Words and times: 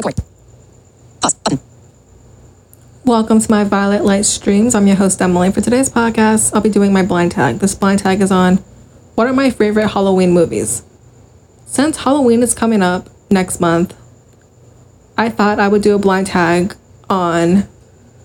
Record. 0.00 0.24
Pause. 1.20 1.34
Button. 1.34 1.60
Welcome 3.04 3.38
to 3.38 3.50
my 3.50 3.64
Violet 3.64 4.02
Light 4.02 4.24
streams. 4.24 4.74
I'm 4.74 4.86
your 4.86 4.96
host, 4.96 5.20
Emily. 5.20 5.52
For 5.52 5.60
today's 5.60 5.90
podcast, 5.90 6.54
I'll 6.54 6.62
be 6.62 6.70
doing 6.70 6.90
my 6.90 7.04
blind 7.04 7.32
tag. 7.32 7.58
This 7.58 7.74
blind 7.74 7.98
tag 7.98 8.22
is 8.22 8.32
on 8.32 8.56
what 9.14 9.26
are 9.26 9.34
my 9.34 9.50
favorite 9.50 9.88
Halloween 9.88 10.30
movies? 10.30 10.84
Since 11.66 11.98
Halloween 11.98 12.42
is 12.42 12.54
coming 12.54 12.80
up 12.80 13.10
next 13.30 13.60
month, 13.60 13.94
I 15.18 15.28
thought 15.28 15.60
I 15.60 15.68
would 15.68 15.82
do 15.82 15.94
a 15.94 15.98
blind 15.98 16.28
tag 16.28 16.74
on 17.10 17.68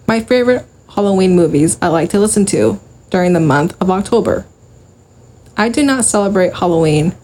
my 0.08 0.22
favorite 0.22 0.66
Halloween 0.96 1.36
movies 1.36 1.78
I 1.82 1.90
like 1.90 2.10
to 2.12 2.20
listen 2.20 2.46
to 2.46 2.80
during 3.10 3.34
the 3.34 3.42
month 3.42 3.76
of 3.82 3.92
October. 3.92 4.46
I 5.58 5.68
do 5.68 5.84
not 5.84 6.06
celebrate 6.06 6.54
Halloween 6.54 7.18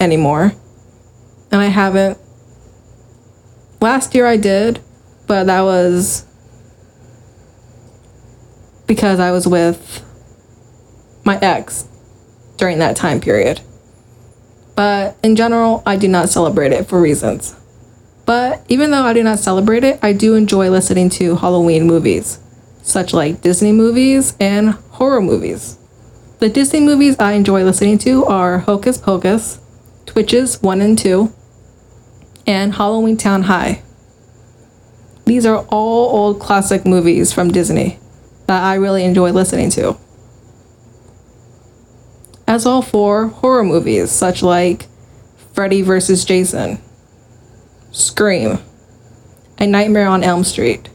anymore, 0.00 0.54
and 1.52 1.60
I 1.60 1.66
haven't. 1.66 2.16
Last 3.80 4.14
year 4.14 4.26
I 4.26 4.36
did, 4.36 4.80
but 5.26 5.44
that 5.44 5.60
was 5.62 6.26
because 8.86 9.20
I 9.20 9.30
was 9.30 9.46
with 9.46 10.04
my 11.24 11.38
ex 11.40 11.86
during 12.56 12.78
that 12.78 12.96
time 12.96 13.20
period. 13.20 13.60
But 14.74 15.16
in 15.22 15.36
general, 15.36 15.82
I 15.86 15.96
do 15.96 16.08
not 16.08 16.28
celebrate 16.28 16.72
it 16.72 16.88
for 16.88 17.00
reasons. 17.00 17.54
But 18.26 18.64
even 18.68 18.90
though 18.90 19.04
I 19.04 19.12
do 19.12 19.22
not 19.22 19.38
celebrate 19.38 19.84
it, 19.84 19.98
I 20.02 20.12
do 20.12 20.34
enjoy 20.34 20.70
listening 20.70 21.08
to 21.10 21.36
Halloween 21.36 21.86
movies, 21.86 22.40
such 22.82 23.12
like 23.12 23.42
Disney 23.42 23.72
movies 23.72 24.36
and 24.38 24.70
horror 24.90 25.20
movies. 25.20 25.78
The 26.38 26.48
Disney 26.48 26.80
movies 26.80 27.16
I 27.18 27.32
enjoy 27.32 27.64
listening 27.64 27.98
to 27.98 28.24
are 28.26 28.58
Hocus 28.58 28.98
Pocus, 28.98 29.60
Twitches 30.06 30.62
1 30.62 30.80
and 30.80 30.98
2, 30.98 31.32
and 32.48 32.72
Halloweentown 32.72 33.44
High. 33.44 33.82
These 35.26 35.44
are 35.44 35.66
all 35.68 36.16
old 36.16 36.40
classic 36.40 36.86
movies 36.86 37.30
from 37.30 37.50
Disney 37.50 37.98
that 38.46 38.64
I 38.64 38.76
really 38.76 39.04
enjoy 39.04 39.32
listening 39.32 39.68
to. 39.72 39.98
As 42.46 42.64
all 42.64 42.80
for 42.80 43.26
horror 43.26 43.64
movies, 43.64 44.10
such 44.10 44.42
like 44.42 44.86
Freddy 45.52 45.82
vs. 45.82 46.24
Jason, 46.24 46.78
Scream, 47.92 48.58
and 49.58 49.70
Nightmare 49.70 50.08
on 50.08 50.24
Elm 50.24 50.42
Street. 50.42 50.88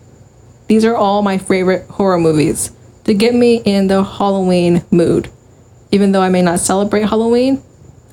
These 0.68 0.84
are 0.84 0.96
all 0.96 1.22
my 1.22 1.38
favorite 1.38 1.88
horror 1.88 2.18
movies 2.18 2.72
to 3.04 3.14
get 3.14 3.36
me 3.36 3.58
in 3.58 3.86
the 3.86 4.04
Halloween 4.04 4.84
mood. 4.90 5.30
Even 5.92 6.14
though 6.14 6.22
I 6.22 6.30
may 6.30 6.42
not 6.42 6.60
celebrate 6.60 7.04
Halloween, 7.04 7.62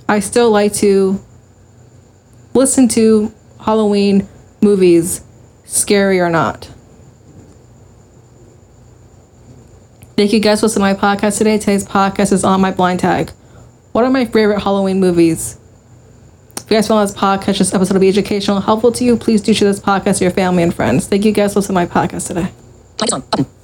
I 0.06 0.20
still 0.20 0.50
like 0.50 0.74
to 0.74 1.18
listen 2.52 2.88
to 2.88 3.32
Halloween 3.64 4.28
movies, 4.60 5.22
scary 5.64 6.20
or 6.20 6.30
not. 6.30 6.70
Thank 10.16 10.32
you 10.32 10.40
guys 10.40 10.60
for 10.60 10.66
listening 10.66 10.94
to 10.94 11.00
my 11.00 11.16
podcast 11.16 11.38
today. 11.38 11.58
Today's 11.58 11.84
podcast 11.84 12.32
is 12.32 12.44
on 12.44 12.60
my 12.60 12.70
blind 12.70 13.00
tag. 13.00 13.30
What 13.92 14.04
are 14.04 14.10
my 14.10 14.26
favorite 14.26 14.60
Halloween 14.60 15.00
movies? 15.00 15.58
If 16.56 16.70
you 16.70 16.76
guys 16.76 16.88
found 16.88 17.08
this 17.08 17.16
podcast, 17.16 17.58
this 17.58 17.74
episode 17.74 17.94
will 17.94 18.00
be 18.00 18.08
educational 18.08 18.58
and 18.58 18.64
helpful 18.64 18.92
to 18.92 19.04
you, 19.04 19.16
please 19.16 19.40
do 19.40 19.54
share 19.54 19.68
this 19.68 19.80
podcast 19.80 20.18
to 20.18 20.24
your 20.24 20.30
family 20.32 20.62
and 20.62 20.74
friends. 20.74 21.06
Thank 21.06 21.24
you 21.24 21.32
guys 21.32 21.54
for 21.54 21.60
listening 21.60 21.86
to 21.88 21.94
my 21.94 22.06
podcast 22.06 22.28
today. 22.28 22.52
Is 23.02 23.12
on. 23.12 23.59